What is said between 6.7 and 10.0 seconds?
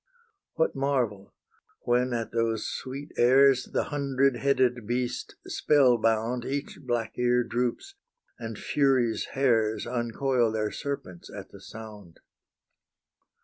black ear droops, and Furies' hairs